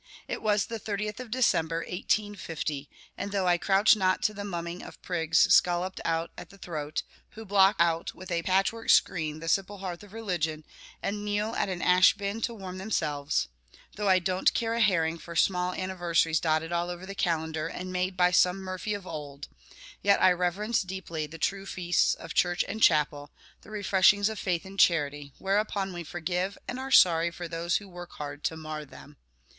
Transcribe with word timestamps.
It 0.27 0.41
was 0.41 0.65
the 0.65 0.79
30th 0.79 1.19
of 1.19 1.29
December, 1.29 1.81
1850, 1.87 2.89
and, 3.19 3.31
though 3.31 3.47
I 3.47 3.59
crouch 3.59 3.95
not 3.95 4.23
to 4.23 4.33
the 4.33 4.43
mumming 4.43 4.81
of 4.81 4.99
prigs 5.03 5.37
scolloped 5.53 6.01
out 6.03 6.31
at 6.39 6.49
the 6.49 6.57
throat, 6.57 7.03
who 7.33 7.45
block 7.45 7.75
out 7.77 8.15
with 8.15 8.31
a 8.31 8.41
patchwork 8.41 8.89
screen 8.89 9.41
the 9.41 9.47
simple 9.47 9.77
hearth 9.77 10.01
of 10.01 10.11
religion, 10.11 10.65
and 11.03 11.23
kneel 11.23 11.53
at 11.53 11.69
an 11.69 11.83
ashbin 11.83 12.41
to 12.45 12.53
warm 12.55 12.79
themselves; 12.79 13.47
though 13.95 14.09
I 14.09 14.17
don't 14.17 14.55
care 14.55 14.73
a 14.73 14.81
herring 14.81 15.19
for 15.19 15.35
small 15.35 15.71
anniversaries 15.71 16.39
dotted 16.39 16.71
all 16.71 16.89
over 16.89 17.05
the 17.05 17.13
calendar, 17.13 17.67
and 17.67 17.93
made 17.93 18.17
by 18.17 18.31
some 18.31 18.57
Murphy 18.57 18.95
of 18.95 19.05
old; 19.05 19.49
yet 20.01 20.19
I 20.19 20.31
reverence 20.31 20.81
deeply 20.81 21.27
the 21.27 21.37
true 21.37 21.67
feasts 21.67 22.15
of 22.15 22.33
Church 22.33 22.65
and 22.67 22.81
Chapel, 22.81 23.29
the 23.61 23.69
refreshings 23.69 24.29
of 24.29 24.39
faith 24.39 24.65
and 24.65 24.79
charity, 24.79 25.35
whereupon 25.37 25.93
we 25.93 26.03
forgive 26.03 26.57
and 26.67 26.79
are 26.79 26.89
sorry 26.89 27.29
for 27.29 27.47
those 27.47 27.75
who 27.77 27.87
work 27.87 28.13
hard 28.13 28.43
to 28.45 28.57
mar 28.57 28.83
them. 28.83 29.17